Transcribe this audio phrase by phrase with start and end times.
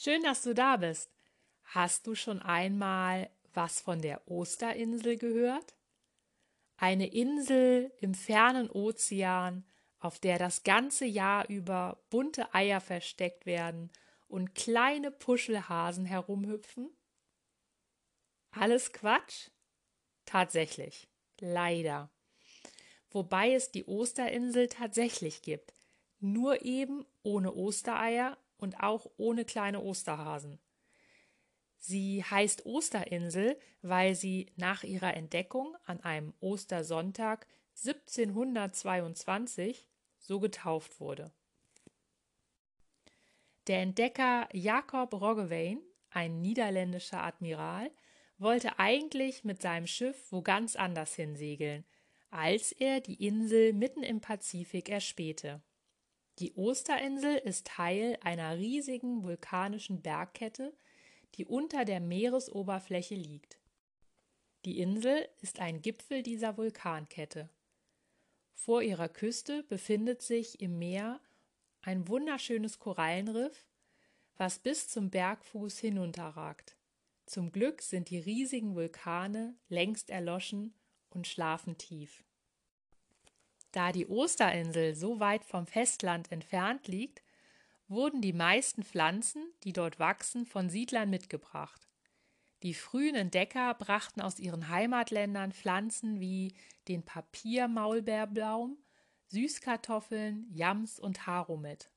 [0.00, 1.10] Schön, dass du da bist.
[1.64, 5.74] Hast du schon einmal was von der Osterinsel gehört?
[6.76, 9.66] Eine Insel im fernen Ozean,
[9.98, 13.90] auf der das ganze Jahr über bunte Eier versteckt werden
[14.28, 16.96] und kleine Puschelhasen herumhüpfen?
[18.52, 19.48] Alles Quatsch?
[20.26, 21.08] Tatsächlich.
[21.40, 22.08] Leider.
[23.10, 25.74] Wobei es die Osterinsel tatsächlich gibt.
[26.20, 30.60] Nur eben ohne Ostereier und auch ohne kleine Osterhasen.
[31.78, 39.86] Sie heißt Osterinsel, weil sie nach ihrer Entdeckung an einem Ostersonntag 1722
[40.18, 41.30] so getauft wurde.
[43.68, 45.80] Der Entdecker Jacob Roggeveen,
[46.10, 47.92] ein niederländischer Admiral,
[48.38, 51.84] wollte eigentlich mit seinem Schiff wo ganz anders hinsegeln,
[52.30, 55.62] als er die Insel mitten im Pazifik erspähte.
[56.38, 60.72] Die Osterinsel ist Teil einer riesigen vulkanischen Bergkette,
[61.34, 63.58] die unter der Meeresoberfläche liegt.
[64.64, 67.50] Die Insel ist ein Gipfel dieser Vulkankette.
[68.54, 71.20] Vor ihrer Küste befindet sich im Meer
[71.82, 73.66] ein wunderschönes Korallenriff,
[74.36, 76.76] was bis zum Bergfuß hinunterragt.
[77.26, 80.72] Zum Glück sind die riesigen Vulkane längst erloschen
[81.10, 82.24] und schlafen tief.
[83.72, 87.22] Da die Osterinsel so weit vom Festland entfernt liegt,
[87.86, 91.88] wurden die meisten Pflanzen, die dort wachsen, von Siedlern mitgebracht.
[92.62, 96.54] Die frühen Entdecker brachten aus ihren Heimatländern Pflanzen wie
[96.88, 98.78] den Papiermaulbeerbaum,
[99.26, 101.90] Süßkartoffeln, Yams und Haro mit.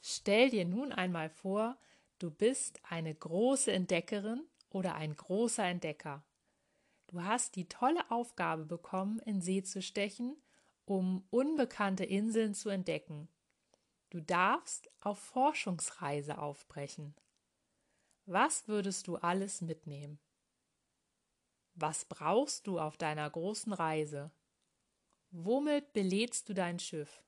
[0.00, 1.78] Stell dir nun einmal vor,
[2.18, 6.24] du bist eine große Entdeckerin oder ein großer Entdecker.
[7.08, 10.36] Du hast die tolle Aufgabe bekommen, in See zu stechen,
[10.84, 13.28] um unbekannte Inseln zu entdecken.
[14.10, 17.14] Du darfst auf Forschungsreise aufbrechen.
[18.26, 20.18] Was würdest du alles mitnehmen?
[21.74, 24.30] Was brauchst du auf deiner großen Reise?
[25.30, 27.22] Womit belädst du dein Schiff?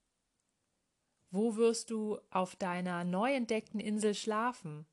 [1.31, 4.87] Wo wirst du auf deiner neu entdeckten Insel schlafen?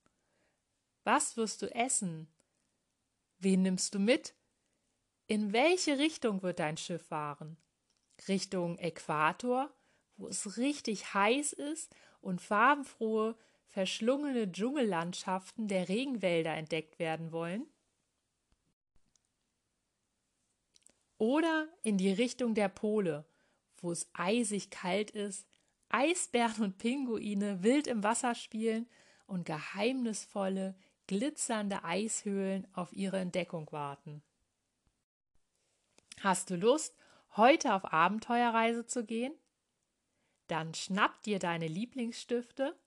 [1.04, 2.28] Was wirst du essen?
[3.40, 4.36] Wen nimmst du mit?
[5.26, 7.58] In welche Richtung wird dein Schiff fahren?
[8.28, 9.74] Richtung Äquator,
[10.16, 17.68] wo es richtig heiß ist und farbenfrohe, verschlungene Dschungellandschaften der Regenwälder entdeckt werden wollen?
[21.18, 23.26] Oder in die Richtung der Pole,
[23.78, 25.48] wo es eisig kalt ist,
[25.90, 28.88] Eisbären und Pinguine wild im Wasser spielen
[29.26, 30.76] und geheimnisvolle,
[31.08, 34.22] glitzernde Eishöhlen auf ihre Entdeckung warten.
[36.22, 36.96] Hast du Lust,
[37.36, 39.34] heute auf Abenteuerreise zu gehen?
[40.48, 42.78] Dann schnapp dir deine Lieblingsstifte,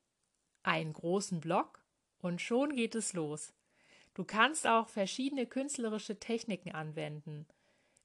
[0.63, 1.85] einen großen Block
[2.19, 3.55] und schon geht es los.
[4.15, 7.47] Du kannst auch verschiedene künstlerische Techniken anwenden,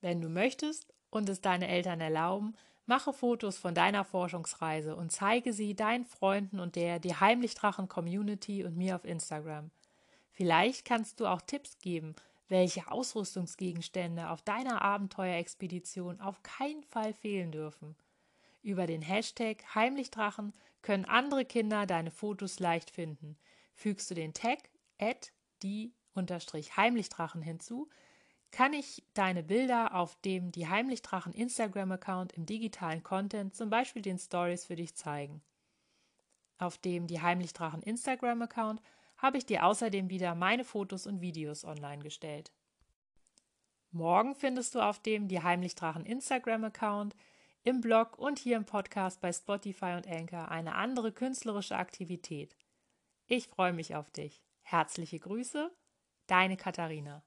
[0.08, 5.52] Wenn du möchtest und es deine Eltern erlauben, mache Fotos von deiner Forschungsreise und zeige
[5.52, 9.70] sie deinen Freunden und der die Heimlichdrachen Community und mir auf Instagram.
[10.30, 12.14] Vielleicht kannst du auch Tipps geben,
[12.48, 17.94] welche Ausrüstungsgegenstände auf deiner Abenteuerexpedition auf keinen Fall fehlen dürfen.
[18.62, 23.36] Über den Hashtag Heimlichdrachen können andere Kinder deine Fotos leicht finden.
[23.74, 24.70] Fügst du den Tag
[25.62, 25.92] die
[26.78, 27.90] Heimlichdrachen hinzu,
[28.50, 34.18] kann ich deine Bilder auf dem Die Heimlichdrachen Instagram-Account im digitalen Content, zum Beispiel den
[34.18, 35.42] Stories, für dich zeigen.
[36.58, 38.80] Auf dem Die Heimlichdrachen Instagram-Account
[39.16, 42.52] habe ich dir außerdem wieder meine Fotos und Videos online gestellt.
[43.90, 47.14] Morgen findest du auf dem Die Heimlichdrachen Instagram-Account,
[47.64, 52.56] im Blog und hier im Podcast bei Spotify und Anchor eine andere künstlerische Aktivität.
[53.26, 54.42] Ich freue mich auf dich.
[54.62, 55.70] Herzliche Grüße,
[56.26, 57.22] deine Katharina.